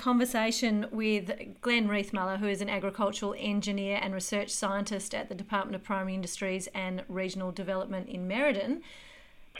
conversation 0.00 0.86
with 0.90 1.30
Glenn 1.60 1.86
Riethmuller, 1.86 2.38
who 2.38 2.48
is 2.48 2.62
an 2.62 2.70
agricultural 2.70 3.34
engineer 3.38 3.98
and 4.00 4.14
research 4.14 4.48
scientist 4.48 5.14
at 5.14 5.28
the 5.28 5.34
Department 5.34 5.76
of 5.76 5.84
Primary 5.84 6.14
Industries 6.14 6.68
and 6.74 7.04
Regional 7.06 7.52
Development 7.52 8.08
in 8.08 8.26
Merredin. 8.26 8.80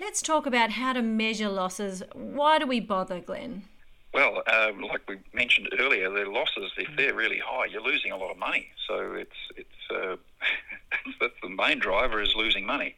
Let's 0.01 0.23
talk 0.23 0.47
about 0.47 0.71
how 0.71 0.95
to 0.95 1.03
measure 1.03 1.51
losses. 1.51 2.03
Why 2.15 2.59
do 2.59 2.66
we 2.66 2.80
bother, 2.80 3.21
Glenn? 3.21 3.65
Well, 4.15 4.43
um, 4.47 4.80
like 4.80 5.03
we 5.07 5.19
mentioned 5.34 5.69
earlier, 5.79 6.11
the 6.11 6.29
losses, 6.29 6.73
if 6.79 6.88
they're 6.97 7.15
really 7.15 7.38
high, 7.38 7.66
you're 7.66 7.83
losing 7.83 8.11
a 8.11 8.16
lot 8.16 8.30
of 8.30 8.38
money. 8.38 8.69
So 8.88 9.12
it's 9.12 9.37
it's 9.57 9.69
uh, 9.95 10.16
the 11.43 11.48
main 11.51 11.79
driver 11.79 12.20
is 12.20 12.34
losing 12.34 12.65
money. 12.65 12.97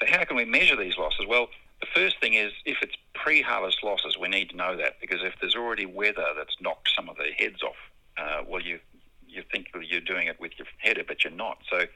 So 0.00 0.06
how 0.08 0.24
can 0.24 0.36
we 0.36 0.44
measure 0.44 0.74
these 0.74 0.98
losses? 0.98 1.24
Well, 1.28 1.46
the 1.80 1.86
first 1.94 2.20
thing 2.20 2.34
is 2.34 2.52
if 2.64 2.78
it's 2.82 2.96
pre-harvest 3.24 3.82
losses, 3.82 4.18
we 4.18 4.28
need 4.28 4.50
to 4.50 4.56
know 4.56 4.76
that 4.76 5.00
because 5.00 5.20
if 5.22 5.32
there's 5.40 5.56
already 5.56 5.86
weather 5.86 6.26
that's 6.36 6.60
knocked 6.60 6.90
some 6.94 7.08
of 7.08 7.16
the 7.16 7.30
heads 7.38 7.62
off, 7.62 7.80
uh, 8.18 8.42
well, 8.46 8.60
you 8.60 8.78
you 9.26 9.42
think 9.50 9.68
you're 9.82 10.00
doing 10.02 10.28
it 10.28 10.38
with 10.38 10.52
your 10.58 10.68
header, 10.78 11.02
but 11.08 11.24
you're 11.24 11.32
not. 11.32 11.56
So 11.68 11.86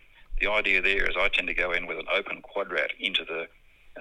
the 0.41 0.51
idea 0.51 0.81
there 0.81 1.09
is 1.09 1.17
I 1.21 1.29
tend 1.29 1.47
to 1.49 1.55
go 1.55 1.71
in 1.73 1.87
with 1.87 1.99
an 1.99 2.07
open 2.13 2.43
quadrat 2.43 2.89
into 2.99 3.25
the 3.25 3.47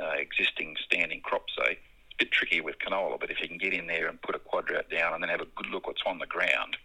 uh, 0.01 0.13
existing 0.13 0.77
standing 0.85 1.19
crop, 1.19 1.43
say. 1.55 1.73
It's 1.73 2.15
a 2.15 2.23
bit 2.23 2.31
tricky 2.31 2.61
with 2.61 2.79
canola, 2.79 3.19
but 3.19 3.29
if 3.29 3.41
you 3.41 3.47
can 3.49 3.57
get 3.57 3.73
in 3.73 3.87
there 3.87 4.07
and 4.07 4.19
put 4.21 4.33
a 4.33 4.39
quadrat 4.39 4.89
down 4.89 5.13
and 5.13 5.21
then 5.21 5.29
have 5.29 5.41
a 5.41 5.51
good 5.57 5.67
look 5.67 5.85
what's 5.85 6.01
on 6.07 6.19
the 6.19 6.25
ground, 6.25 6.77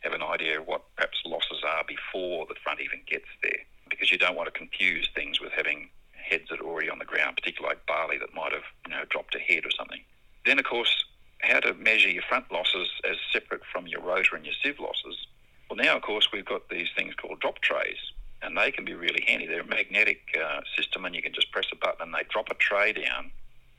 have 0.00 0.12
an 0.12 0.22
idea 0.22 0.60
of 0.60 0.66
what 0.66 0.82
perhaps 0.96 1.18
losses 1.24 1.62
are 1.64 1.84
before 1.86 2.44
the 2.46 2.56
front 2.62 2.80
even 2.80 3.00
gets 3.06 3.30
there, 3.40 3.62
because 3.88 4.10
you 4.10 4.18
don't 4.18 4.36
want 4.36 4.52
to 4.52 4.58
confuse 4.58 5.08
things 5.14 5.40
with 5.40 5.52
having 5.52 5.88
heads 6.28 6.48
that 6.50 6.60
are 6.60 6.66
already 6.66 6.90
on 6.90 6.98
the 6.98 7.04
ground, 7.04 7.36
particularly 7.36 7.74
like 7.74 7.86
barley 7.86 8.18
that 8.18 8.34
might 8.34 8.52
have 8.52 8.66
you 8.86 8.92
know 8.92 9.04
dropped 9.08 9.34
a 9.34 9.38
head 9.38 9.64
or 9.64 9.70
something. 9.70 10.00
Then, 10.44 10.58
of 10.58 10.64
course, 10.64 11.04
how 11.40 11.60
to 11.60 11.74
measure 11.74 12.10
your 12.10 12.22
front 12.28 12.50
losses 12.52 12.88
as 13.08 13.16
separate 13.32 13.62
from 13.72 13.86
your 13.86 14.00
rotor 14.00 14.36
and 14.36 14.44
your 14.44 14.54
sieve 14.62 14.80
losses. 14.80 15.26
Well, 15.68 15.76
now, 15.76 15.96
of 15.96 16.02
course, 16.02 16.28
we've 16.32 16.44
got 16.44 16.68
these 16.68 16.88
things 16.96 17.14
called 17.14 17.40
drop 17.40 17.60
trays, 17.60 17.98
and 18.42 18.56
they 18.56 18.70
can 18.70 18.84
be 18.84 18.94
really 18.94 19.24
handy. 19.26 19.46
They're 19.46 19.62
a 19.62 19.66
magnetic 19.66 20.20
uh, 20.40 20.60
system, 20.76 21.04
and 21.04 21.14
you 21.14 21.22
can 21.22 21.32
just 21.32 21.50
press 21.50 21.66
a 21.72 21.76
button 21.76 22.02
and 22.02 22.14
they 22.14 22.22
drop 22.28 22.48
a 22.50 22.54
tray 22.54 22.92
down, 22.92 23.30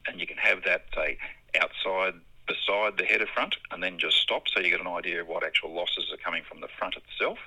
and 0.07 0.19
you 0.19 0.27
can 0.27 0.37
have 0.37 0.63
that, 0.65 0.85
say, 0.95 1.17
outside 1.59 2.13
beside 2.47 2.97
the 2.97 3.03
header 3.03 3.27
front, 3.33 3.55
and 3.71 3.83
then 3.83 3.99
just 3.99 4.17
stop 4.17 4.43
so 4.47 4.61
you 4.61 4.69
get 4.69 4.79
an 4.79 4.87
idea 4.87 5.21
of 5.21 5.27
what 5.27 5.43
actual 5.43 5.73
losses 5.73 6.11
are 6.11 6.17
coming 6.17 6.43
from 6.47 6.61
the 6.61 6.69
front 6.79 6.95
itself. 6.95 7.37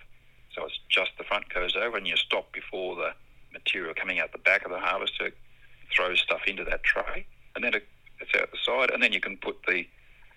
So 0.54 0.64
it's 0.64 0.78
just 0.88 1.12
the 1.16 1.24
front 1.24 1.48
goes 1.52 1.74
over, 1.76 1.96
and 1.96 2.06
you 2.06 2.16
stop 2.16 2.52
before 2.52 2.96
the 2.96 3.12
material 3.52 3.94
coming 3.94 4.18
out 4.20 4.32
the 4.32 4.38
back 4.38 4.64
of 4.64 4.70
the 4.70 4.78
harvester 4.78 5.30
throws 5.94 6.20
stuff 6.20 6.42
into 6.46 6.64
that 6.64 6.82
tray, 6.84 7.26
and 7.54 7.64
then 7.64 7.74
it's 7.74 8.34
out 8.40 8.50
the 8.50 8.58
side, 8.64 8.90
and 8.90 9.02
then 9.02 9.12
you 9.12 9.20
can 9.20 9.36
put 9.36 9.56
the 9.66 9.86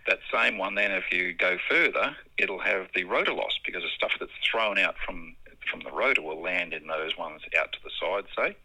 that 0.08 0.20
same 0.34 0.58
one. 0.58 0.76
Then, 0.76 0.92
if 0.92 1.12
you 1.12 1.34
go 1.34 1.58
further, 1.70 2.16
it'll 2.38 2.60
have 2.60 2.88
the 2.94 3.06
rotor 3.06 3.34
loss 3.34 3.58
because 3.66 3.84
the 3.84 3.90
stuff 3.96 4.12
that's 4.20 4.32
thrown 4.50 4.78
out 4.78 4.96
from 5.06 5.36
from 5.70 5.82
the 5.82 5.92
rotor 5.92 6.22
will 6.22 6.42
land 6.42 6.74
in 6.74 6.88
those 6.88 7.18
ones 7.18 7.42
out 7.58 7.72
to 7.72 7.80
the 7.84 7.92
side, 8.00 8.26
say. 8.38 8.56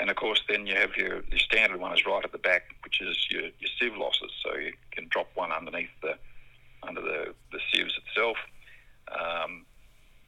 And 0.00 0.10
of 0.10 0.16
course, 0.16 0.42
then 0.48 0.66
you 0.66 0.74
have 0.76 0.96
your, 0.96 1.22
your 1.30 1.38
standard 1.38 1.80
one 1.80 1.92
is 1.92 2.06
right 2.06 2.24
at 2.24 2.32
the 2.32 2.38
back, 2.38 2.62
which 2.84 3.00
is 3.00 3.26
your, 3.30 3.42
your 3.42 3.70
sieve 3.78 3.96
losses. 3.96 4.30
So 4.42 4.56
you 4.56 4.72
can 4.92 5.08
drop 5.08 5.28
one 5.34 5.52
underneath 5.52 5.90
the 6.02 6.16
under 6.82 7.02
the, 7.02 7.34
the 7.52 7.58
sieves 7.70 7.98
itself. 8.06 8.36
Um, 9.12 9.66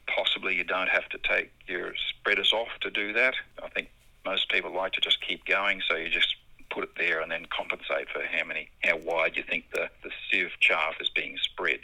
possibly 0.07 0.57
you 0.57 0.65
don't 0.65 0.89
have 0.89 1.09
to 1.11 1.19
take 1.19 1.53
your 1.67 1.95
spreaders 2.11 2.53
off 2.53 2.69
to 2.81 2.91
that. 3.13 3.35
I 3.63 3.69
think 3.69 3.91
most 4.25 4.49
people 4.51 4.75
like 4.75 4.93
to 4.93 5.01
just 5.01 5.21
keep 5.21 5.45
going, 5.45 5.83
so 5.89 5.97
you 5.97 6.09
just 6.09 6.37
put 6.71 6.85
it 6.85 6.91
there 6.97 7.21
and 7.21 7.31
then 7.31 7.47
compensate 7.47 8.09
for 8.09 8.23
how 8.23 8.45
many, 8.45 8.69
how 8.83 8.97
wide 8.97 9.37
you 9.37 9.43
think 9.43 9.65
the, 9.73 9.91
the 10.03 10.11
sieve 10.31 10.53
chaff 10.61 10.95
is 11.01 11.11
being 11.11 11.37
spread. 11.39 11.81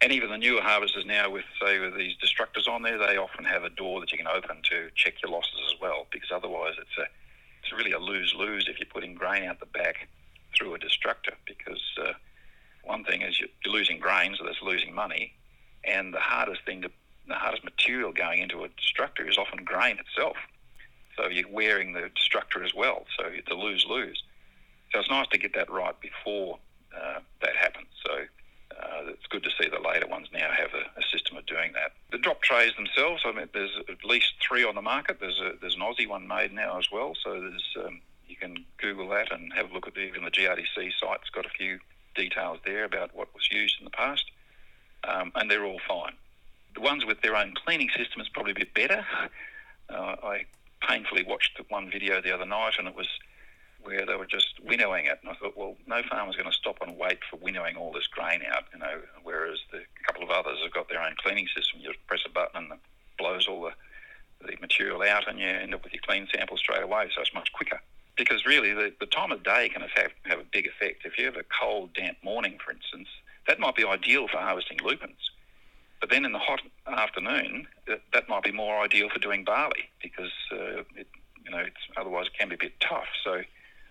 And 0.00 0.12
even 0.12 0.30
the 0.30 0.38
newer 0.38 0.60
harvesters 0.60 1.06
now, 1.06 1.30
with 1.30 1.44
say 1.60 1.78
with 1.78 1.96
these 1.96 2.14
destructors 2.16 2.68
on 2.68 2.82
there, 2.82 2.98
they 2.98 3.16
often 3.16 3.44
have 3.44 3.64
a 3.64 3.70
door 3.70 4.00
that 4.00 4.12
you 4.12 4.18
can 4.18 4.26
open 4.26 4.60
to 4.70 4.90
check 4.94 5.14
your 5.22 5.32
losses 5.32 5.60
as 5.66 5.80
well, 5.80 6.06
because 6.10 6.30
otherwise 6.32 6.74
it's 6.78 6.98
a 6.98 7.06
it's 7.62 7.72
really 7.72 7.92
a 7.92 7.98
lose 7.98 8.34
lose 8.36 8.68
if 8.68 8.78
you're 8.78 8.86
putting 8.92 9.14
grain 9.14 9.44
out 9.44 9.60
the 9.60 9.66
back 9.66 10.08
through 10.54 10.74
a 10.74 10.78
destructor. 10.78 11.32
Because 11.46 11.82
uh, 11.98 12.12
one 12.82 13.04
thing 13.04 13.22
is 13.22 13.40
you're, 13.40 13.48
you're 13.64 13.72
losing 13.72 13.98
grain, 13.98 14.34
so 14.36 14.44
that's 14.44 14.60
losing 14.62 14.94
money, 14.94 15.32
and 15.84 16.12
the 16.12 16.20
hardest 16.20 16.62
thing 16.66 16.82
to 16.82 16.90
the 17.28 17.34
hardest 17.34 17.64
material 17.64 18.12
going 18.12 18.40
into 18.40 18.64
a 18.64 18.68
destructor 18.68 19.28
is 19.28 19.38
often 19.38 19.64
grain 19.64 19.98
itself. 19.98 20.36
So 21.16 21.28
you're 21.28 21.48
wearing 21.48 21.92
the 21.92 22.10
destructor 22.14 22.64
as 22.64 22.74
well. 22.74 23.06
So 23.16 23.26
it's 23.26 23.50
a 23.50 23.54
lose 23.54 23.86
lose. 23.88 24.22
So 24.92 25.00
it's 25.00 25.10
nice 25.10 25.28
to 25.28 25.38
get 25.38 25.54
that 25.54 25.70
right 25.70 25.98
before 26.00 26.58
uh, 26.94 27.20
that 27.40 27.56
happens. 27.56 27.88
So 28.04 28.12
uh, 28.14 29.08
it's 29.08 29.26
good 29.28 29.42
to 29.44 29.50
see 29.60 29.68
the 29.68 29.80
later 29.80 30.06
ones 30.06 30.28
now 30.32 30.50
have 30.50 30.70
a, 30.74 30.98
a, 30.98 31.02
system 31.12 31.36
of 31.36 31.46
doing 31.46 31.72
that. 31.74 31.92
The 32.10 32.18
drop 32.18 32.42
trays 32.42 32.72
themselves, 32.76 33.22
I 33.24 33.32
mean, 33.32 33.48
there's 33.52 33.76
at 33.88 34.04
least 34.04 34.34
three 34.40 34.64
on 34.64 34.74
the 34.74 34.82
market. 34.82 35.18
There's 35.20 35.40
a, 35.40 35.52
there's 35.60 35.76
an 35.76 35.80
Aussie 35.80 36.08
one 36.08 36.26
made 36.26 36.52
now 36.52 36.78
as 36.78 36.90
well. 36.90 37.14
So 37.22 37.40
there's 37.40 37.76
um, 37.84 38.00
you 38.26 38.36
can 38.36 38.64
Google 38.78 39.08
that 39.10 39.32
and 39.32 39.52
have 39.52 39.70
a 39.70 39.74
look 39.74 39.86
at 39.86 39.94
the, 39.94 40.00
even 40.00 40.24
the 40.24 40.30
GRDC 40.30 40.74
site. 40.74 41.20
It's 41.20 41.30
got 41.30 41.46
a 41.46 41.50
few 41.50 41.78
details 42.14 42.58
there 42.64 42.84
about 42.84 43.14
what 43.14 43.34
was 43.34 43.48
used 43.50 43.76
in 43.78 43.84
the 43.84 43.90
past, 43.90 44.24
um, 45.04 45.32
and 45.34 45.50
they're 45.50 45.64
all 45.64 45.80
fine. 45.86 46.14
The 46.74 46.80
ones 46.80 47.04
with 47.04 47.20
their 47.20 47.36
own 47.36 47.54
cleaning 47.54 47.88
system 47.96 48.20
is 48.20 48.28
probably 48.28 48.52
a 48.52 48.56
bit 48.56 48.74
better. 48.74 49.04
Uh, 49.88 50.16
I 50.22 50.44
painfully 50.88 51.24
watched 51.26 51.60
one 51.68 51.90
video 51.90 52.20
the 52.20 52.34
other 52.34 52.46
night, 52.46 52.74
and 52.78 52.88
it 52.88 52.96
was 52.96 53.08
where 53.82 54.06
they 54.06 54.16
were 54.16 54.26
just 54.26 54.60
winnowing 54.62 55.06
it. 55.06 55.18
And 55.22 55.30
I 55.30 55.34
thought, 55.34 55.56
well, 55.56 55.76
no 55.86 56.02
farmer's 56.08 56.36
going 56.36 56.50
to 56.50 56.56
stop 56.56 56.78
and 56.80 56.96
wait 56.96 57.18
for 57.30 57.36
winnowing 57.36 57.76
all 57.76 57.92
this 57.92 58.06
grain 58.06 58.40
out, 58.50 58.64
you 58.72 58.78
know. 58.78 59.00
Whereas 59.22 59.58
the 59.70 59.82
couple 60.06 60.22
of 60.22 60.30
others 60.30 60.58
have 60.62 60.72
got 60.72 60.88
their 60.88 61.02
own 61.02 61.14
cleaning 61.22 61.46
system. 61.54 61.80
You 61.80 61.88
just 61.92 62.06
press 62.06 62.22
a 62.26 62.30
button 62.30 62.64
and 62.64 62.72
it 62.72 62.78
blows 63.18 63.46
all 63.46 63.62
the 63.62 63.72
the 64.46 64.56
material 64.60 65.02
out, 65.02 65.28
and 65.28 65.38
you 65.38 65.46
end 65.46 65.74
up 65.74 65.82
with 65.84 65.92
your 65.92 66.02
clean 66.06 66.28
sample 66.34 66.56
straight 66.56 66.82
away. 66.82 67.08
So 67.14 67.22
it's 67.22 67.34
much 67.34 67.52
quicker. 67.52 67.80
Because 68.16 68.46
really, 68.46 68.72
the, 68.72 68.92
the 69.00 69.06
time 69.06 69.32
of 69.32 69.42
day 69.42 69.68
can 69.68 69.82
have, 69.82 70.12
have 70.24 70.38
a 70.38 70.44
big 70.52 70.66
effect. 70.66 71.04
If 71.04 71.18
you 71.18 71.24
have 71.26 71.36
a 71.36 71.44
cold, 71.60 71.94
damp 71.94 72.18
morning, 72.22 72.58
for 72.64 72.70
instance, 72.70 73.08
that 73.48 73.58
might 73.58 73.74
be 73.74 73.84
ideal 73.84 74.28
for 74.28 74.38
harvesting 74.38 74.78
lupins. 74.84 75.23
Then 76.14 76.24
in 76.24 76.30
the 76.30 76.38
hot 76.38 76.60
afternoon, 76.86 77.66
that, 77.88 78.02
that 78.12 78.28
might 78.28 78.44
be 78.44 78.52
more 78.52 78.80
ideal 78.80 79.08
for 79.08 79.18
doing 79.18 79.42
barley 79.42 79.90
because 80.00 80.30
uh, 80.52 80.84
it, 80.94 81.08
you 81.44 81.50
know 81.50 81.64
otherwise 81.96 82.26
it 82.28 82.38
can 82.38 82.48
be 82.48 82.54
a 82.54 82.58
bit 82.58 82.78
tough. 82.78 83.08
So 83.24 83.42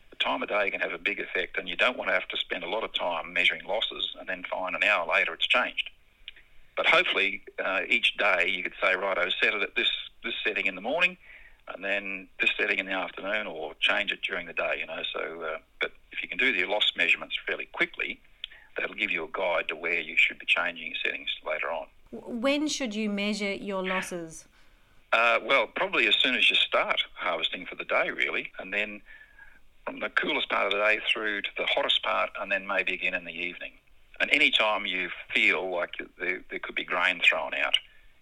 the 0.10 0.16
time 0.22 0.42
of 0.42 0.48
day 0.48 0.70
can 0.70 0.80
have 0.80 0.94
a 0.94 0.98
big 0.98 1.20
effect, 1.20 1.58
and 1.58 1.68
you 1.68 1.76
don't 1.76 1.98
want 1.98 2.10
to 2.12 2.14
have 2.14 2.30
to 2.30 2.38
spend 2.38 2.64
a 2.64 2.70
lot 2.70 2.86
of 2.86 2.94
time 2.94 3.34
measuring 3.34 3.66
losses 3.66 4.16
and 4.18 4.30
then 4.30 4.46
find 4.50 4.74
an 4.74 4.86
hour 4.86 5.06
later 5.06 5.34
it's 5.34 5.46
changed. 5.46 5.90
But 6.78 6.86
hopefully, 6.86 7.42
uh, 7.62 7.82
each 7.90 8.16
day 8.16 8.48
you 8.48 8.64
could 8.64 8.76
say, 8.82 8.96
right, 8.96 9.18
I 9.18 9.30
set 9.42 9.54
it 9.54 9.62
at 9.62 9.76
this 9.76 9.92
this 10.24 10.36
setting 10.48 10.66
in 10.68 10.76
the 10.76 10.82
morning, 10.82 11.18
and 11.76 11.84
then 11.84 12.30
this 12.40 12.52
setting 12.58 12.80
in 12.80 12.86
the 12.86 12.94
afternoon, 12.94 13.48
or 13.48 13.74
change 13.82 14.14
it 14.14 14.22
during 14.22 14.48
the 14.48 14.54
day. 14.54 14.78
You 14.80 14.86
know, 14.86 15.04
so 15.14 15.42
uh, 15.42 15.58
but 15.82 15.92
if 16.14 16.24
you 16.24 16.30
can 16.30 16.38
do 16.38 16.54
the 16.54 16.72
loss 16.72 16.90
measurements 16.96 17.36
fairly 17.46 17.66
quickly, 17.66 18.22
that'll 18.78 18.96
give 18.96 19.12
you 19.12 19.26
a 19.26 19.30
guide 19.38 19.68
to 19.68 19.76
where 19.76 20.00
you 20.00 20.16
should 20.16 20.40
be 20.40 20.46
changing 20.46 20.88
your 20.88 20.96
settings 21.04 21.30
later 21.46 21.70
on. 21.70 21.88
When 22.14 22.68
should 22.68 22.94
you 22.94 23.10
measure 23.10 23.54
your 23.54 23.84
losses? 23.84 24.46
Uh, 25.12 25.40
well, 25.44 25.66
probably 25.66 26.08
as 26.08 26.16
soon 26.16 26.36
as 26.36 26.48
you 26.48 26.56
start 26.56 27.02
harvesting 27.16 27.66
for 27.66 27.74
the 27.74 27.86
day, 27.86 28.12
really, 28.12 28.52
and 28.60 28.72
then 28.72 29.02
from 29.84 30.00
the 30.00 30.10
coolest 30.10 30.48
part 30.50 30.68
of 30.68 30.72
the 30.72 30.78
day 30.78 31.00
through 31.12 31.42
to 31.42 31.50
the 31.58 31.66
hottest 31.66 32.04
part, 32.04 32.30
and 32.40 32.52
then 32.52 32.68
maybe 32.68 32.94
again 32.94 33.16
in 33.16 33.26
the 33.26 33.32
evening. 33.32 33.74
And 34.20 34.30
any 34.32 34.52
time 34.52 34.86
you 34.86 35.10
feel 35.34 35.72
like 35.72 35.96
there, 36.20 36.44
there 36.52 36.60
could 36.60 36.76
be 36.76 36.84
grain 36.84 37.20
thrown 37.28 37.56
out, 37.56 37.78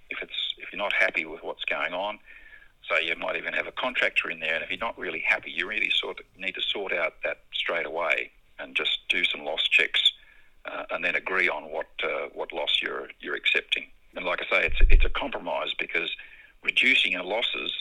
if 0.09 0.21
it's 0.21 0.55
if 0.57 0.71
you're 0.71 0.81
not 0.81 0.93
happy 0.93 1.25
with 1.25 1.43
what's 1.43 1.65
going 1.65 1.93
on, 1.93 2.19
so 2.87 2.97
you 2.97 3.15
might 3.17 3.35
even 3.35 3.53
have 3.53 3.67
a 3.67 3.73
contractor 3.73 4.29
in 4.29 4.39
there, 4.39 4.55
and 4.55 4.63
if 4.63 4.69
you're 4.69 4.79
not 4.79 4.97
really 4.97 5.23
happy, 5.27 5.51
you 5.51 5.67
really 5.67 5.89
sort 5.89 6.19
of 6.19 6.25
need 6.37 6.55
to 6.55 6.61
sort 6.61 6.93
out 6.93 7.15
that 7.25 7.39
straight 7.53 7.85
away 7.85 8.31
and 8.57 8.73
just 8.73 8.99
do 9.09 9.25
some 9.25 9.43
loss 9.43 9.67
checks 9.67 10.10
uh, 10.65 10.83
and 10.91 11.03
then 11.03 11.15
agree 11.15 11.49
on 11.49 11.71
what 11.71 11.87
uh, 12.03 12.27
what 12.33 12.51
loss 12.51 12.79
you're 12.81 13.09
you're 13.19 13.35
accepting. 13.35 13.87
And 14.15 14.25
like 14.25 14.41
I 14.41 14.49
say, 14.49 14.65
it's 14.67 14.81
it's 14.89 15.05
a 15.05 15.09
compromise 15.09 15.73
because 15.77 16.09
reducing 16.63 17.13
your 17.13 17.23
losses 17.23 17.73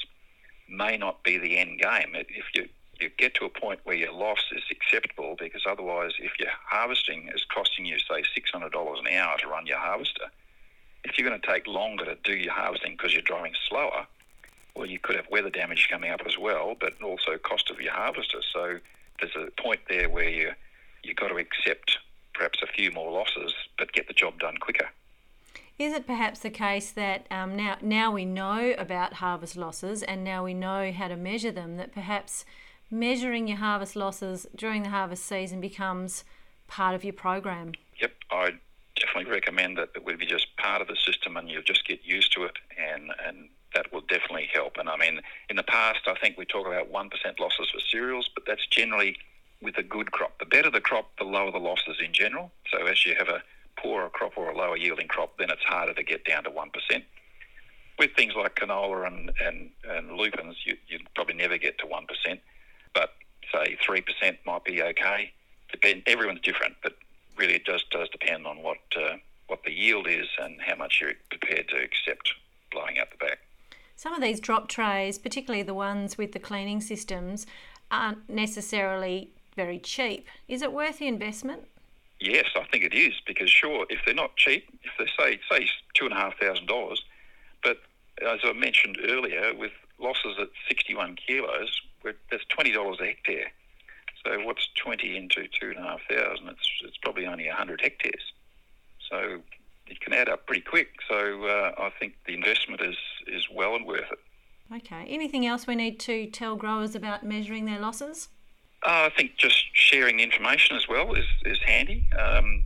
may 0.69 0.97
not 0.97 1.23
be 1.25 1.39
the 1.39 1.59
end 1.59 1.81
game. 1.81 2.15
If 2.15 2.47
you 2.55 2.69
you 3.01 3.11
get 3.19 3.35
to 3.35 3.47
a 3.47 3.49
point 3.49 3.81
where 3.85 3.97
your 3.97 4.13
loss 4.13 4.45
is 4.53 4.63
acceptable, 4.71 5.35
because 5.39 5.63
otherwise, 5.67 6.13
if 6.19 6.39
your 6.39 6.51
harvesting 6.67 7.31
is 7.35 7.45
costing 7.53 7.87
you 7.87 7.99
say 7.99 8.23
six 8.35 8.51
hundred 8.51 8.73
dollars 8.73 9.01
an 9.01 9.13
hour 9.15 9.37
to 9.39 9.49
run 9.49 9.67
your 9.67 9.79
harvester, 9.79 10.25
if 11.05 11.19
you're 11.19 11.29
going 11.29 11.41
to 11.41 11.47
take 11.47 11.67
longer 11.67 12.05
to 12.05 12.17
do 12.23 12.35
your 12.35 12.53
harvesting 12.53 12.93
because 12.93 13.13
you're 13.13 13.23
driving 13.23 13.55
slower, 13.69 14.07
well, 14.77 14.87
you 14.87 14.99
could 14.99 15.17
have 15.17 15.27
weather 15.31 15.51
damage 15.51 15.89
coming 15.91 16.11
up 16.11 16.21
as 16.27 16.39
well, 16.39 16.75
but 16.79 17.01
also 17.03 17.39
cost 17.39 17.71
of 17.71 17.81
your 17.81 17.93
harvester. 17.93 18.39
So 18.53 18.79
there's 19.21 19.37
a 19.37 19.51
point 19.61 19.81
there 19.89 20.09
where 20.09 20.29
you 20.29 20.53
you've 21.03 21.17
got 21.17 21.29
to 21.29 21.37
accept 21.37 21.99
perhaps 22.41 22.63
a 22.63 22.67
few 22.67 22.91
more 22.91 23.13
losses, 23.13 23.53
but 23.77 23.93
get 23.93 24.09
the 24.09 24.15
job 24.15 24.41
done 24.41 24.57
quicker. 24.57 24.89
Is 25.79 25.93
it 25.93 26.07
perhaps 26.07 26.41
the 26.41 26.49
case 26.49 26.91
that 26.93 27.27
um, 27.31 27.55
now 27.55 27.77
now 27.83 28.11
we 28.11 28.25
know 28.25 28.75
about 28.79 29.15
harvest 29.15 29.57
losses 29.57 30.03
and 30.03 30.25
now 30.25 30.43
we 30.43 30.55
know 30.55 30.91
how 30.91 31.09
to 31.09 31.17
measure 31.17 31.53
them? 31.53 31.77
That 31.77 31.93
perhaps 31.93 32.47
measuring 32.91 33.47
your 33.47 33.59
harvest 33.59 33.95
losses 33.95 34.47
during 34.57 34.85
the 34.85 34.89
harvest 34.89 35.27
season 35.27 35.61
becomes 35.61 36.25
part 36.67 36.95
of 36.95 37.05
your 37.05 37.13
program. 37.13 37.73
Yep, 38.01 38.13
I 38.31 38.53
definitely 38.97 39.31
recommend 39.31 39.77
that 39.77 39.91
it 39.95 40.05
would 40.07 40.19
be 40.19 40.27
just 40.27 40.57
part 40.57 40.81
of 40.81 40.89
the 40.89 40.97
system 40.97 41.37
and 41.37 41.51
you'll 41.51 41.63
just 41.63 41.87
get 41.87 42.05
used 42.05 42.33
to 42.33 42.45
it 42.45 42.57
and, 42.79 43.11
and 43.27 43.51
that 43.75 43.93
will 43.93 44.03
definitely 44.03 44.49
help. 44.51 44.79
And 44.79 44.89
I 44.89 44.97
mean, 44.97 45.21
in 45.51 45.57
the 45.57 45.63
past, 45.63 46.01
I 46.07 46.15
think 46.15 46.39
we 46.39 46.47
talk 46.47 46.67
about 46.67 46.91
1% 46.91 47.39
losses 47.39 47.69
for 47.71 47.81
cereals, 47.81 48.31
but 48.35 48.45
that's 48.47 48.67
generally 48.67 49.17
with 49.63 49.77
a 49.77 49.83
good 49.83 50.11
crop. 50.13 50.40
Better 50.51 50.71
the 50.71 50.81
crop, 50.81 51.11
the 51.19 51.25
lower 51.25 51.51
the 51.51 51.59
losses 51.59 51.97
in 52.05 52.13
general. 52.13 52.51
So 52.73 52.87
as 52.87 53.07
you 53.07 53.15
have 53.17 53.29
a 53.29 53.43
poorer 53.77 54.11
crop 54.11 54.37
or 54.37 54.51
a 54.51 54.57
lower 54.57 54.77
yielding 54.77 55.09
crop, 55.09 55.39
then 55.39 55.51
it's 55.51 55.63
harder 55.63 55.95
to 55.95 56.03
get 56.03 56.25
down 56.25 56.45
to 56.45 56.51
1%. 56.51 56.69
With 57.99 58.11
things 58.17 58.35
like 58.35 58.57
canola 58.57 59.07
and, 59.07 59.31
and, 59.45 59.71
and 59.89 60.13
lupins, 60.13 60.57
you, 60.65 60.77
you'd 60.89 61.03
probably 61.15 61.35
never 61.35 61.59
get 61.59 61.79
to 61.79 61.87
1%, 61.87 62.41
but 62.95 63.13
say 63.53 63.77
3% 63.87 64.39
might 64.47 64.65
be 64.65 64.83
okay. 64.83 65.33
Depend, 65.71 66.03
everyone's 66.07 66.41
different, 66.41 66.75
but 66.83 66.97
really 67.37 67.55
it 67.55 67.67
just 67.67 67.91
does 67.91 68.09
depend 68.09 68.47
on 68.47 68.63
what, 68.63 68.79
uh, 68.97 69.17
what 69.47 69.63
the 69.65 69.73
yield 69.73 70.09
is 70.09 70.27
and 70.41 70.57
how 70.61 70.77
much 70.77 70.99
you're 71.01 71.13
prepared 71.31 71.69
to 71.69 71.77
accept 71.77 72.33
blowing 72.73 72.99
out 72.99 73.11
the 73.11 73.25
back. 73.25 73.39
Some 73.97 74.15
of 74.15 74.23
these 74.23 74.41
drop 74.41 74.69
trays, 74.69 75.19
particularly 75.19 75.63
the 75.63 75.75
ones 75.75 76.17
with 76.17 76.33
the 76.33 76.39
cleaning 76.39 76.81
systems, 76.81 77.47
aren't 77.91 78.29
necessarily 78.31 79.31
very 79.55 79.79
cheap. 79.79 80.27
Is 80.49 80.63
it 80.63 80.73
worth 80.73 80.99
the 80.99 81.07
investment? 81.07 81.63
Yes, 82.21 82.47
I 82.55 82.65
think 82.71 82.85
it 82.85 82.95
is 82.95 83.15
because 83.27 83.51
sure, 83.51 83.87
if 83.89 84.01
they're 84.05 84.15
not 84.15 84.37
cheap, 84.37 84.69
if 84.83 84.93
they 84.99 85.07
say 85.19 85.41
say 85.51 85.69
two 85.95 86.05
and 86.05 86.13
a 86.13 86.17
half 86.17 86.39
thousand 86.39 86.67
dollars, 86.67 87.03
but 87.63 87.79
as 88.21 88.41
I 88.45 88.53
mentioned 88.53 88.99
earlier, 89.09 89.55
with 89.55 89.73
losses 89.99 90.37
at 90.39 90.49
sixty-one 90.69 91.17
kilos, 91.17 91.81
that's 92.05 92.45
twenty 92.51 92.73
dollars 92.73 92.99
a 93.01 93.07
hectare. 93.07 93.51
So 94.25 94.45
what's 94.45 94.69
twenty 94.77 95.17
into 95.17 95.49
two 95.59 95.71
and 95.71 95.79
a 95.79 95.83
half 95.83 96.01
thousand? 96.11 96.49
It's 96.49 96.71
it's 96.85 96.99
probably 96.99 97.27
only 97.27 97.49
hundred 97.49 97.81
hectares. 97.81 98.33
So 99.11 99.41
it 99.87 100.01
can 100.01 100.13
add 100.13 100.29
up 100.29 100.47
pretty 100.47 100.61
quick. 100.63 100.89
So 101.09 101.45
uh, 101.45 101.73
I 101.79 101.91
think 101.99 102.15
the 102.27 102.35
investment 102.35 102.83
is 102.83 102.97
is 103.27 103.49
well 103.51 103.75
and 103.75 103.87
worth 103.87 104.13
it. 104.13 104.19
Okay. 104.77 105.07
Anything 105.09 105.47
else 105.47 105.67
we 105.67 105.75
need 105.75 105.99
to 106.01 106.27
tell 106.27 106.55
growers 106.55 106.95
about 106.95 107.25
measuring 107.25 107.65
their 107.65 107.81
losses? 107.81 108.29
Uh, 108.83 109.09
I 109.09 109.11
think 109.15 109.37
just 109.37 109.65
sharing 109.75 110.21
information 110.21 110.77
as 110.77 110.89
well 110.89 111.15
is, 111.15 111.27
is 111.45 111.59
handy. 111.67 112.05
Um, 112.19 112.65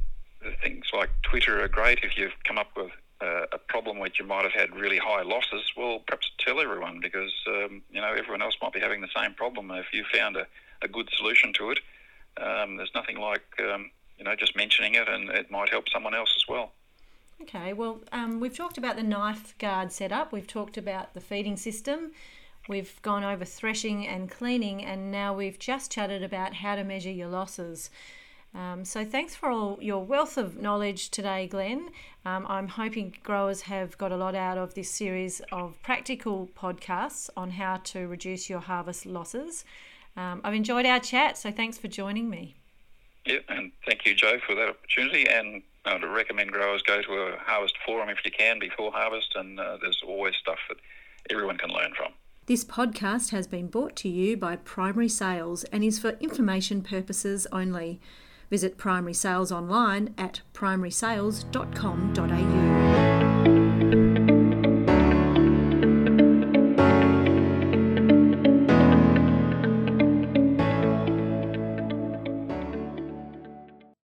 things 0.63 0.87
like 0.93 1.11
Twitter 1.23 1.63
are 1.63 1.69
great. 1.69 2.01
If 2.03 2.17
you've 2.17 2.33
come 2.45 2.59
up 2.59 2.69
with 2.77 2.91
uh, 3.21 3.47
a 3.53 3.59
problem 3.59 3.99
which 3.99 4.19
you 4.19 4.27
might 4.27 4.45
have 4.45 4.53
had 4.53 4.75
really 4.75 4.99
high 4.99 5.23
losses, 5.23 5.63
well, 5.77 6.01
perhaps 6.07 6.31
tell 6.39 6.61
everyone 6.61 7.01
because 7.01 7.33
um, 7.49 7.83
you 7.91 8.01
know 8.01 8.13
everyone 8.13 8.43
else 8.43 8.57
might 8.63 8.73
be 8.73 8.81
having 8.81 9.01
the 9.01 9.09
same 9.17 9.35
problem. 9.35 9.71
If 9.71 9.87
you 9.93 10.05
found 10.13 10.37
a, 10.37 10.47
a 10.83 10.89
good 10.89 11.09
solution 11.17 11.53
to 11.55 11.71
it, 11.71 11.79
um, 12.41 12.77
there's 12.77 12.93
nothing 12.95 13.19
like 13.19 13.43
um, 13.61 13.91
you 14.19 14.25
know 14.25 14.37
just 14.37 14.57
mentioning 14.57 14.95
it, 14.95 15.09
and 15.09 15.31
it 15.31 15.51
might 15.51 15.69
help 15.71 15.89
someone 15.89 16.15
else 16.15 16.33
as 16.37 16.47
well. 16.49 16.73
Okay, 17.43 17.73
well, 17.73 18.01
um, 18.13 18.39
we've 18.39 18.57
talked 18.57 18.79
about 18.79 18.97
the 18.97 19.03
knife 19.03 19.57
guard 19.59 19.91
setup. 19.91 20.33
We've 20.33 20.47
talked 20.47 20.77
about 20.77 21.15
the 21.15 21.21
feeding 21.21 21.57
system. 21.57 22.13
We've 22.67 23.01
gone 23.03 23.25
over 23.25 23.45
threshing 23.45 24.07
and 24.07 24.31
cleaning, 24.31 24.85
and 24.85 25.11
now 25.11 25.35
we've 25.35 25.59
just 25.59 25.93
chatted 25.93 26.23
about 26.23 26.55
how 26.55 26.77
to 26.77 26.85
measure 26.85 27.11
your 27.11 27.29
losses. 27.29 27.91
Um, 28.55 28.85
so, 28.85 29.05
thanks 29.05 29.35
for 29.35 29.51
all 29.51 29.79
your 29.83 30.03
wealth 30.05 30.39
of 30.39 30.57
knowledge 30.57 31.11
today, 31.11 31.47
Glenn. 31.47 31.91
Um, 32.25 32.47
I'm 32.49 32.69
hoping 32.69 33.17
growers 33.23 33.63
have 33.63 33.99
got 33.99 34.13
a 34.13 34.17
lot 34.17 34.35
out 34.35 34.57
of 34.57 34.75
this 34.75 34.91
series 34.91 35.43
of 35.53 35.83
practical 35.83 36.49
podcasts 36.57 37.29
on 37.37 37.51
how 37.51 37.79
to 37.85 38.07
reduce 38.07 38.49
your 38.49 38.61
harvest 38.61 39.05
losses. 39.05 39.65
Um, 40.17 40.41
I've 40.43 40.55
enjoyed 40.55 40.87
our 40.87 41.01
chat, 41.01 41.37
so 41.37 41.51
thanks 41.51 41.77
for 41.77 41.89
joining 41.89 42.31
me. 42.31 42.55
Yeah, 43.27 43.39
and 43.49 43.73
thank 43.87 44.07
you, 44.07 44.15
Joe, 44.15 44.39
for 44.47 44.55
that 44.55 44.69
opportunity. 44.69 45.29
And 45.29 45.63
I 45.85 45.95
would 45.95 46.05
recommend 46.05 46.53
growers 46.53 46.83
go 46.83 47.03
to 47.03 47.13
a 47.13 47.39
harvest 47.41 47.75
forum 47.85 48.09
if 48.09 48.19
you 48.25 48.31
can 48.31 48.59
before 48.59 48.91
harvest, 48.93 49.35
and 49.35 49.61
uh, 49.61 49.77
there's 49.83 50.01
always 50.07 50.35
stuff 50.37 50.59
that 50.69 50.79
everyone 51.29 51.59
can 51.59 51.71
learn 51.71 51.93
from. 51.95 52.13
This 52.47 52.63
podcast 52.63 53.31
has 53.31 53.47
been 53.47 53.69
brought 53.69 53.97
to 53.97 54.09
you 54.11 54.37
by 54.37 54.57
Primary 54.57 55.09
Sales 55.09 55.65
and 55.65 55.83
is 55.83 55.99
for 55.99 56.11
information 56.21 56.83
purposes 56.83 57.47
only. 57.51 58.03
Visit 58.51 58.77
Primary 58.77 59.15
Sales 59.15 59.51
online 59.51 60.15
at 60.19 60.43
primarysales.com.au. 60.53 62.74